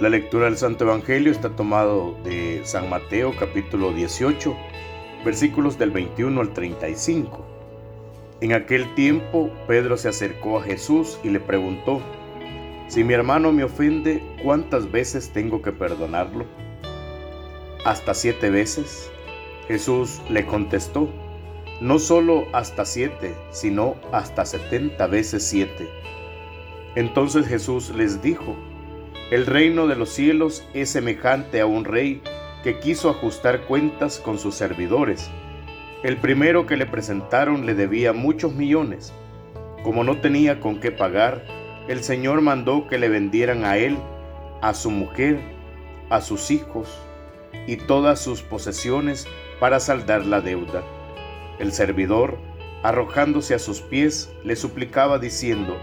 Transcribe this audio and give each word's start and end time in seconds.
La 0.00 0.08
lectura 0.08 0.44
del 0.44 0.56
Santo 0.56 0.84
Evangelio 0.84 1.32
está 1.32 1.56
tomado 1.56 2.16
de 2.22 2.60
San 2.62 2.88
Mateo 2.88 3.34
capítulo 3.36 3.92
18, 3.92 4.56
versículos 5.24 5.76
del 5.76 5.90
21 5.90 6.40
al 6.40 6.52
35. 6.52 7.44
En 8.40 8.52
aquel 8.52 8.94
tiempo 8.94 9.50
Pedro 9.66 9.96
se 9.96 10.08
acercó 10.08 10.60
a 10.60 10.62
Jesús 10.62 11.18
y 11.24 11.30
le 11.30 11.40
preguntó, 11.40 12.00
Si 12.86 13.02
mi 13.02 13.12
hermano 13.12 13.50
me 13.50 13.64
ofende, 13.64 14.22
¿cuántas 14.40 14.88
veces 14.88 15.32
tengo 15.32 15.62
que 15.62 15.72
perdonarlo? 15.72 16.46
¿Hasta 17.84 18.14
siete 18.14 18.50
veces? 18.50 19.10
Jesús 19.66 20.22
le 20.30 20.46
contestó, 20.46 21.08
no 21.80 21.98
solo 21.98 22.46
hasta 22.52 22.84
siete, 22.84 23.34
sino 23.50 23.96
hasta 24.12 24.46
setenta 24.46 25.08
veces 25.08 25.42
siete. 25.42 25.88
Entonces 26.94 27.48
Jesús 27.48 27.92
les 27.96 28.22
dijo, 28.22 28.54
el 29.30 29.44
reino 29.44 29.86
de 29.86 29.94
los 29.94 30.08
cielos 30.08 30.64
es 30.72 30.88
semejante 30.88 31.60
a 31.60 31.66
un 31.66 31.84
rey 31.84 32.22
que 32.64 32.78
quiso 32.78 33.10
ajustar 33.10 33.62
cuentas 33.62 34.18
con 34.18 34.38
sus 34.38 34.54
servidores. 34.54 35.30
El 36.02 36.16
primero 36.16 36.64
que 36.64 36.78
le 36.78 36.86
presentaron 36.86 37.66
le 37.66 37.74
debía 37.74 38.14
muchos 38.14 38.54
millones. 38.54 39.12
Como 39.82 40.02
no 40.02 40.18
tenía 40.22 40.60
con 40.60 40.80
qué 40.80 40.92
pagar, 40.92 41.44
el 41.88 42.02
Señor 42.02 42.40
mandó 42.40 42.88
que 42.88 42.96
le 42.96 43.10
vendieran 43.10 43.66
a 43.66 43.76
él, 43.76 43.98
a 44.62 44.72
su 44.72 44.90
mujer, 44.90 45.38
a 46.08 46.22
sus 46.22 46.50
hijos 46.50 46.88
y 47.66 47.76
todas 47.76 48.20
sus 48.20 48.42
posesiones 48.42 49.26
para 49.60 49.78
saldar 49.78 50.24
la 50.24 50.40
deuda. 50.40 50.82
El 51.58 51.72
servidor, 51.72 52.38
arrojándose 52.82 53.54
a 53.54 53.58
sus 53.58 53.82
pies, 53.82 54.32
le 54.42 54.56
suplicaba 54.56 55.18
diciendo, 55.18 55.76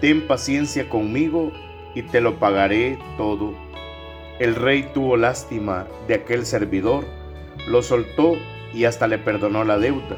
Ten 0.00 0.26
paciencia 0.26 0.88
conmigo 0.88 1.52
y 1.94 2.02
te 2.02 2.20
lo 2.20 2.38
pagaré 2.38 2.98
todo. 3.16 3.54
El 4.38 4.54
rey 4.54 4.88
tuvo 4.94 5.16
lástima 5.16 5.86
de 6.08 6.14
aquel 6.14 6.46
servidor, 6.46 7.04
lo 7.68 7.82
soltó 7.82 8.36
y 8.72 8.84
hasta 8.84 9.06
le 9.06 9.18
perdonó 9.18 9.64
la 9.64 9.78
deuda. 9.78 10.16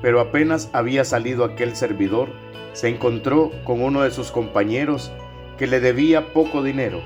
Pero 0.00 0.20
apenas 0.20 0.70
había 0.72 1.04
salido 1.04 1.44
aquel 1.44 1.76
servidor, 1.76 2.28
se 2.72 2.88
encontró 2.88 3.50
con 3.64 3.82
uno 3.82 4.02
de 4.02 4.10
sus 4.10 4.30
compañeros 4.30 5.12
que 5.58 5.66
le 5.66 5.80
debía 5.80 6.32
poco 6.32 6.62
dinero. 6.62 7.00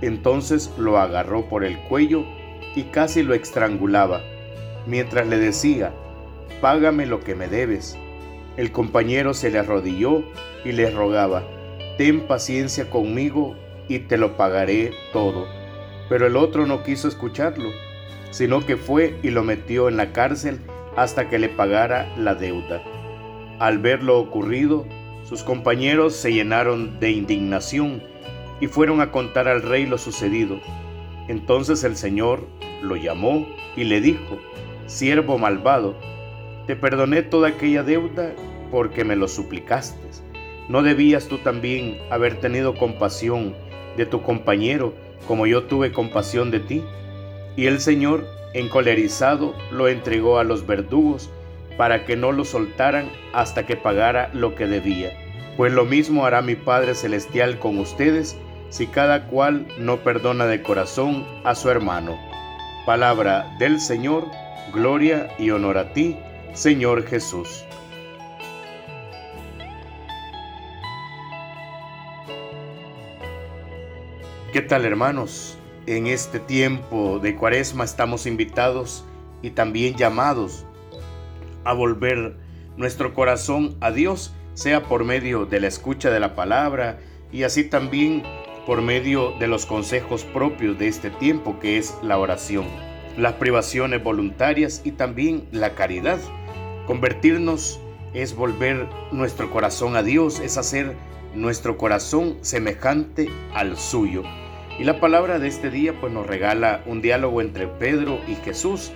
Entonces 0.00 0.72
lo 0.78 0.98
agarró 0.98 1.48
por 1.48 1.64
el 1.64 1.78
cuello 1.80 2.24
y 2.74 2.84
casi 2.84 3.22
lo 3.22 3.34
estrangulaba, 3.34 4.22
mientras 4.86 5.26
le 5.26 5.38
decía, 5.38 5.92
Págame 6.60 7.06
lo 7.06 7.20
que 7.20 7.34
me 7.34 7.48
debes. 7.48 7.98
El 8.56 8.70
compañero 8.70 9.32
se 9.34 9.50
le 9.50 9.58
arrodilló 9.58 10.22
y 10.64 10.72
le 10.72 10.90
rogaba, 10.90 11.42
ten 12.00 12.20
paciencia 12.20 12.88
conmigo 12.88 13.54
y 13.86 13.98
te 13.98 14.16
lo 14.16 14.38
pagaré 14.38 14.94
todo. 15.12 15.46
Pero 16.08 16.28
el 16.28 16.36
otro 16.36 16.64
no 16.64 16.82
quiso 16.82 17.08
escucharlo, 17.08 17.68
sino 18.30 18.64
que 18.64 18.78
fue 18.78 19.18
y 19.22 19.28
lo 19.28 19.44
metió 19.44 19.86
en 19.86 19.98
la 19.98 20.10
cárcel 20.10 20.60
hasta 20.96 21.28
que 21.28 21.38
le 21.38 21.50
pagara 21.50 22.10
la 22.16 22.34
deuda. 22.34 22.82
Al 23.58 23.80
ver 23.80 24.02
lo 24.02 24.18
ocurrido, 24.18 24.86
sus 25.24 25.42
compañeros 25.42 26.16
se 26.16 26.32
llenaron 26.32 26.98
de 27.00 27.10
indignación 27.10 28.02
y 28.62 28.66
fueron 28.66 29.02
a 29.02 29.12
contar 29.12 29.46
al 29.46 29.60
rey 29.60 29.84
lo 29.84 29.98
sucedido. 29.98 30.58
Entonces 31.28 31.84
el 31.84 31.98
Señor 31.98 32.46
lo 32.80 32.96
llamó 32.96 33.46
y 33.76 33.84
le 33.84 34.00
dijo, 34.00 34.38
siervo 34.86 35.36
malvado, 35.36 35.96
te 36.66 36.76
perdoné 36.76 37.20
toda 37.20 37.48
aquella 37.48 37.82
deuda 37.82 38.32
porque 38.70 39.04
me 39.04 39.16
lo 39.16 39.28
suplicaste. 39.28 40.29
¿No 40.70 40.84
debías 40.84 41.26
tú 41.26 41.38
también 41.38 41.98
haber 42.10 42.38
tenido 42.38 42.76
compasión 42.76 43.56
de 43.96 44.06
tu 44.06 44.22
compañero 44.22 44.94
como 45.26 45.48
yo 45.48 45.64
tuve 45.64 45.90
compasión 45.90 46.52
de 46.52 46.60
ti? 46.60 46.84
Y 47.56 47.66
el 47.66 47.80
Señor, 47.80 48.24
encolerizado, 48.54 49.52
lo 49.72 49.88
entregó 49.88 50.38
a 50.38 50.44
los 50.44 50.68
verdugos 50.68 51.28
para 51.76 52.04
que 52.04 52.14
no 52.14 52.30
lo 52.30 52.44
soltaran 52.44 53.10
hasta 53.32 53.66
que 53.66 53.74
pagara 53.74 54.30
lo 54.32 54.54
que 54.54 54.68
debía. 54.68 55.10
Pues 55.56 55.72
lo 55.72 55.86
mismo 55.86 56.24
hará 56.24 56.40
mi 56.40 56.54
Padre 56.54 56.94
Celestial 56.94 57.58
con 57.58 57.76
ustedes 57.78 58.38
si 58.68 58.86
cada 58.86 59.26
cual 59.26 59.66
no 59.76 59.96
perdona 60.04 60.46
de 60.46 60.62
corazón 60.62 61.26
a 61.42 61.56
su 61.56 61.68
hermano. 61.68 62.16
Palabra 62.86 63.56
del 63.58 63.80
Señor, 63.80 64.28
gloria 64.72 65.34
y 65.36 65.50
honor 65.50 65.78
a 65.78 65.92
ti, 65.92 66.16
Señor 66.54 67.04
Jesús. 67.08 67.64
¿Qué 74.52 74.62
tal 74.62 74.84
hermanos? 74.84 75.56
En 75.86 76.08
este 76.08 76.40
tiempo 76.40 77.20
de 77.20 77.36
cuaresma 77.36 77.84
estamos 77.84 78.26
invitados 78.26 79.04
y 79.42 79.50
también 79.50 79.94
llamados 79.94 80.66
a 81.62 81.72
volver 81.72 82.34
nuestro 82.76 83.14
corazón 83.14 83.76
a 83.80 83.92
Dios, 83.92 84.34
sea 84.54 84.82
por 84.82 85.04
medio 85.04 85.46
de 85.46 85.60
la 85.60 85.68
escucha 85.68 86.10
de 86.10 86.18
la 86.18 86.34
palabra 86.34 86.98
y 87.30 87.44
así 87.44 87.62
también 87.62 88.24
por 88.66 88.82
medio 88.82 89.38
de 89.38 89.46
los 89.46 89.66
consejos 89.66 90.24
propios 90.24 90.76
de 90.80 90.88
este 90.88 91.10
tiempo 91.10 91.60
que 91.60 91.78
es 91.78 91.94
la 92.02 92.18
oración, 92.18 92.66
las 93.16 93.34
privaciones 93.34 94.02
voluntarias 94.02 94.82
y 94.82 94.90
también 94.90 95.46
la 95.52 95.76
caridad. 95.76 96.18
Convertirnos 96.88 97.78
es 98.14 98.34
volver 98.34 98.88
nuestro 99.12 99.48
corazón 99.52 99.94
a 99.94 100.02
Dios, 100.02 100.40
es 100.40 100.56
hacer 100.56 100.96
nuestro 101.36 101.78
corazón 101.78 102.38
semejante 102.40 103.30
al 103.54 103.76
suyo. 103.76 104.24
Y 104.80 104.84
la 104.84 104.98
palabra 104.98 105.38
de 105.38 105.46
este 105.46 105.68
día 105.68 105.92
pues 106.00 106.10
nos 106.10 106.26
regala 106.26 106.82
un 106.86 107.02
diálogo 107.02 107.42
entre 107.42 107.66
Pedro 107.66 108.18
y 108.26 108.34
Jesús, 108.36 108.92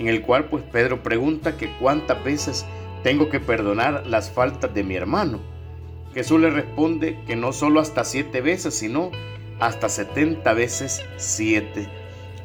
en 0.00 0.08
el 0.08 0.22
cual 0.22 0.46
pues 0.46 0.64
Pedro 0.64 1.04
pregunta 1.04 1.56
que 1.56 1.70
cuántas 1.78 2.24
veces 2.24 2.66
tengo 3.04 3.28
que 3.28 3.38
perdonar 3.38 4.04
las 4.04 4.32
faltas 4.32 4.74
de 4.74 4.82
mi 4.82 4.96
hermano. 4.96 5.38
Jesús 6.12 6.40
le 6.40 6.50
responde 6.50 7.20
que 7.24 7.36
no 7.36 7.52
solo 7.52 7.78
hasta 7.78 8.02
siete 8.02 8.40
veces, 8.40 8.74
sino 8.74 9.12
hasta 9.60 9.88
setenta 9.88 10.54
veces 10.54 11.04
siete, 11.18 11.86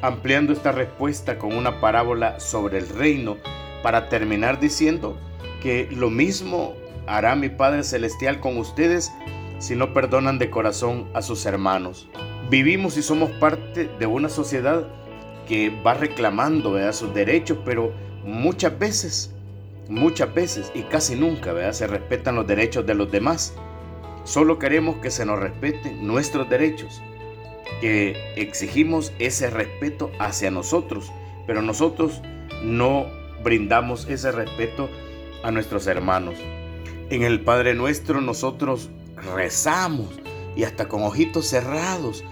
ampliando 0.00 0.52
esta 0.52 0.70
respuesta 0.70 1.36
con 1.36 1.56
una 1.56 1.80
parábola 1.80 2.38
sobre 2.38 2.78
el 2.78 2.88
reino 2.88 3.38
para 3.82 4.08
terminar 4.08 4.60
diciendo 4.60 5.18
que 5.64 5.88
lo 5.90 6.10
mismo 6.10 6.74
hará 7.08 7.34
mi 7.34 7.48
Padre 7.48 7.82
Celestial 7.82 8.38
con 8.38 8.56
ustedes 8.56 9.10
si 9.58 9.74
no 9.74 9.92
perdonan 9.92 10.38
de 10.38 10.48
corazón 10.48 11.08
a 11.12 11.22
sus 11.22 11.44
hermanos. 11.44 12.08
Vivimos 12.50 12.96
y 12.96 13.02
somos 13.02 13.30
parte 13.32 13.90
de 13.98 14.06
una 14.06 14.30
sociedad 14.30 14.86
que 15.46 15.68
va 15.68 15.92
reclamando 15.92 16.76
sus 16.94 17.12
derechos, 17.12 17.58
pero 17.62 17.92
muchas 18.24 18.78
veces, 18.78 19.34
muchas 19.90 20.32
veces 20.32 20.72
y 20.74 20.82
casi 20.82 21.14
nunca 21.14 21.52
¿verdad? 21.52 21.72
se 21.72 21.86
respetan 21.86 22.36
los 22.36 22.46
derechos 22.46 22.86
de 22.86 22.94
los 22.94 23.10
demás. 23.12 23.52
Solo 24.24 24.58
queremos 24.58 24.96
que 24.96 25.10
se 25.10 25.26
nos 25.26 25.38
respeten 25.38 26.06
nuestros 26.06 26.48
derechos, 26.48 27.02
que 27.82 28.16
exigimos 28.36 29.12
ese 29.18 29.50
respeto 29.50 30.10
hacia 30.18 30.50
nosotros, 30.50 31.12
pero 31.46 31.60
nosotros 31.60 32.22
no 32.62 33.06
brindamos 33.44 34.08
ese 34.08 34.32
respeto 34.32 34.88
a 35.42 35.50
nuestros 35.50 35.86
hermanos. 35.86 36.36
En 37.10 37.24
el 37.24 37.42
Padre 37.42 37.74
nuestro 37.74 38.22
nosotros 38.22 38.88
rezamos 39.34 40.08
y 40.56 40.64
hasta 40.64 40.88
con 40.88 41.02
ojitos 41.02 41.46
cerrados 41.46 42.24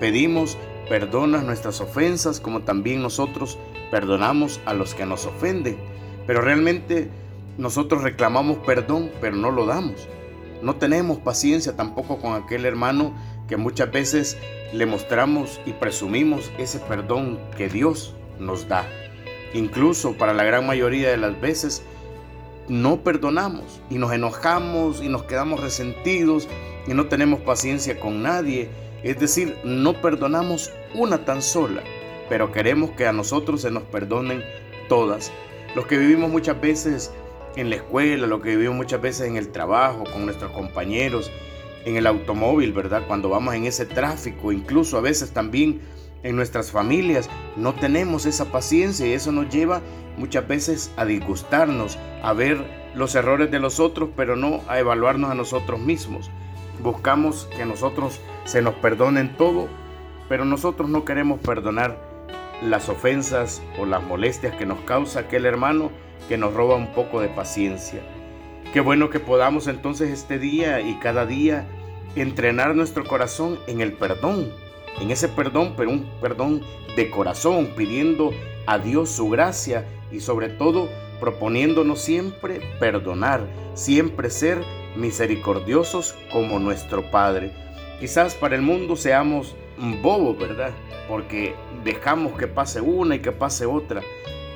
pedimos 0.00 0.58
perdona 0.88 1.42
nuestras 1.42 1.80
ofensas 1.80 2.40
como 2.40 2.62
también 2.62 3.00
nosotros 3.00 3.58
perdonamos 3.92 4.60
a 4.66 4.74
los 4.74 4.94
que 4.94 5.06
nos 5.06 5.26
ofenden. 5.26 5.78
Pero 6.26 6.40
realmente 6.40 7.08
nosotros 7.58 8.02
reclamamos 8.02 8.58
perdón, 8.66 9.10
pero 9.20 9.36
no 9.36 9.52
lo 9.52 9.66
damos. 9.66 10.08
No 10.62 10.76
tenemos 10.76 11.18
paciencia 11.18 11.76
tampoco 11.76 12.18
con 12.18 12.34
aquel 12.34 12.66
hermano 12.66 13.14
que 13.48 13.56
muchas 13.56 13.90
veces 13.92 14.36
le 14.72 14.86
mostramos 14.86 15.60
y 15.64 15.72
presumimos 15.72 16.50
ese 16.58 16.78
perdón 16.80 17.38
que 17.56 17.68
Dios 17.68 18.14
nos 18.38 18.68
da. 18.68 18.86
Incluso 19.54 20.14
para 20.14 20.34
la 20.34 20.44
gran 20.44 20.66
mayoría 20.66 21.10
de 21.10 21.16
las 21.16 21.40
veces 21.40 21.82
no 22.68 23.02
perdonamos 23.02 23.80
y 23.90 23.96
nos 23.96 24.12
enojamos 24.12 25.02
y 25.02 25.08
nos 25.08 25.24
quedamos 25.24 25.60
resentidos 25.60 26.46
y 26.86 26.94
no 26.94 27.06
tenemos 27.06 27.40
paciencia 27.40 27.98
con 27.98 28.22
nadie. 28.22 28.70
Es 29.02 29.18
decir, 29.18 29.56
no 29.64 29.94
perdonamos 30.00 30.72
una 30.94 31.24
tan 31.24 31.42
sola, 31.42 31.82
pero 32.28 32.52
queremos 32.52 32.90
que 32.90 33.06
a 33.06 33.12
nosotros 33.12 33.62
se 33.62 33.70
nos 33.70 33.84
perdonen 33.84 34.44
todas. 34.88 35.32
Los 35.74 35.86
que 35.86 35.96
vivimos 35.96 36.30
muchas 36.30 36.60
veces 36.60 37.12
en 37.56 37.70
la 37.70 37.76
escuela, 37.76 38.26
los 38.26 38.42
que 38.42 38.50
vivimos 38.50 38.76
muchas 38.76 39.00
veces 39.00 39.26
en 39.26 39.36
el 39.36 39.48
trabajo, 39.48 40.04
con 40.04 40.24
nuestros 40.26 40.52
compañeros, 40.52 41.30
en 41.84 41.96
el 41.96 42.06
automóvil, 42.06 42.72
¿verdad? 42.72 43.04
Cuando 43.06 43.28
vamos 43.28 43.54
en 43.54 43.64
ese 43.64 43.86
tráfico, 43.86 44.52
incluso 44.52 44.98
a 44.98 45.00
veces 45.00 45.30
también 45.30 45.80
en 46.22 46.36
nuestras 46.36 46.70
familias, 46.70 47.30
no 47.56 47.74
tenemos 47.74 48.26
esa 48.26 48.52
paciencia 48.52 49.06
y 49.06 49.12
eso 49.12 49.32
nos 49.32 49.48
lleva 49.48 49.80
muchas 50.18 50.46
veces 50.46 50.92
a 50.96 51.06
disgustarnos, 51.06 51.98
a 52.22 52.32
ver 52.34 52.62
los 52.94 53.14
errores 53.14 53.50
de 53.50 53.60
los 53.60 53.80
otros, 53.80 54.10
pero 54.16 54.36
no 54.36 54.60
a 54.68 54.78
evaluarnos 54.78 55.30
a 55.30 55.34
nosotros 55.34 55.80
mismos. 55.80 56.30
Buscamos 56.82 57.48
que 57.56 57.64
nosotros 57.64 58.20
se 58.44 58.62
nos 58.62 58.74
perdonen 58.74 59.36
todo 59.36 59.68
pero 60.30 60.44
nosotros 60.44 60.88
no 60.88 61.04
queremos 61.04 61.40
perdonar 61.40 61.98
las 62.62 62.88
ofensas 62.88 63.60
o 63.80 63.84
las 63.84 64.00
molestias 64.00 64.54
que 64.54 64.64
nos 64.64 64.78
causa 64.82 65.20
aquel 65.20 65.44
hermano 65.44 65.90
que 66.28 66.38
nos 66.38 66.54
roba 66.54 66.76
un 66.76 66.92
poco 66.92 67.20
de 67.20 67.26
paciencia. 67.26 68.00
Qué 68.72 68.78
bueno 68.78 69.10
que 69.10 69.18
podamos 69.18 69.66
entonces 69.66 70.08
este 70.08 70.38
día 70.38 70.80
y 70.80 71.00
cada 71.00 71.26
día 71.26 71.66
entrenar 72.14 72.76
nuestro 72.76 73.04
corazón 73.04 73.58
en 73.66 73.80
el 73.80 73.92
perdón, 73.94 74.52
en 75.00 75.10
ese 75.10 75.26
perdón, 75.26 75.74
pero 75.76 75.90
un 75.90 76.08
perdón 76.20 76.62
de 76.94 77.10
corazón, 77.10 77.70
pidiendo 77.76 78.30
a 78.66 78.78
Dios 78.78 79.10
su 79.10 79.30
gracia 79.30 79.84
y 80.12 80.20
sobre 80.20 80.48
todo 80.48 80.88
proponiéndonos 81.18 82.00
siempre 82.00 82.60
perdonar, 82.78 83.48
siempre 83.74 84.30
ser 84.30 84.62
misericordiosos 84.96 86.14
como 86.32 86.58
nuestro 86.58 87.10
Padre. 87.10 87.52
Quizás 88.00 88.34
para 88.34 88.56
el 88.56 88.62
mundo 88.62 88.96
seamos 88.96 89.54
bobos, 90.02 90.38
¿verdad? 90.38 90.72
Porque 91.08 91.54
dejamos 91.84 92.32
que 92.38 92.46
pase 92.46 92.80
una 92.80 93.16
y 93.16 93.18
que 93.20 93.32
pase 93.32 93.66
otra, 93.66 94.02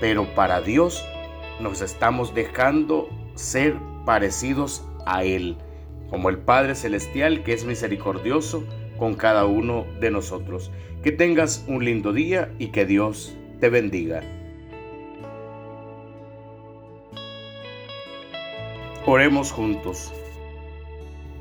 pero 0.01 0.25
para 0.35 0.61
Dios 0.61 1.05
nos 1.61 1.81
estamos 1.81 2.35
dejando 2.35 3.09
ser 3.35 3.77
parecidos 4.05 4.85
a 5.07 5.25
Él, 5.25 5.57
como 6.11 6.29
el 6.29 6.39
Padre 6.39 6.75
Celestial 6.75 7.43
que 7.43 7.53
es 7.53 7.65
misericordioso 7.65 8.65
con 8.99 9.15
cada 9.15 9.45
uno 9.45 9.87
de 10.01 10.11
nosotros. 10.11 10.71
Que 11.03 11.13
tengas 11.13 11.65
un 11.69 11.85
lindo 11.85 12.13
día 12.13 12.51
y 12.59 12.69
que 12.69 12.87
Dios 12.87 13.37
te 13.61 13.69
bendiga. 13.69 14.23
Oremos 19.07 19.53
juntos. 19.53 20.13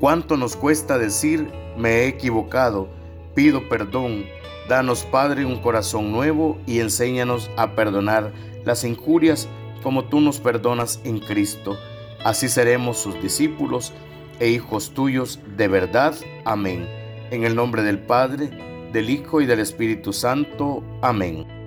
¿Cuánto 0.00 0.36
nos 0.36 0.56
cuesta 0.56 0.98
decir 0.98 1.48
me 1.76 2.00
he 2.00 2.08
equivocado? 2.08 2.88
Pido 3.34 3.68
perdón. 3.68 4.26
Danos, 4.68 5.04
Padre, 5.04 5.44
un 5.44 5.60
corazón 5.60 6.10
nuevo 6.10 6.58
y 6.66 6.80
enséñanos 6.80 7.50
a 7.56 7.74
perdonar 7.74 8.32
las 8.64 8.84
injurias 8.84 9.48
como 9.82 10.04
tú 10.04 10.20
nos 10.20 10.40
perdonas 10.40 11.00
en 11.04 11.18
Cristo. 11.18 11.76
Así 12.24 12.48
seremos 12.48 12.98
sus 12.98 13.20
discípulos 13.22 13.92
e 14.40 14.48
hijos 14.48 14.92
tuyos 14.94 15.38
de 15.56 15.68
verdad. 15.68 16.14
Amén. 16.44 16.88
En 17.30 17.44
el 17.44 17.54
nombre 17.54 17.82
del 17.82 17.98
Padre, 17.98 18.50
del 18.92 19.10
Hijo 19.10 19.40
y 19.40 19.46
del 19.46 19.60
Espíritu 19.60 20.12
Santo. 20.12 20.82
Amén. 21.02 21.63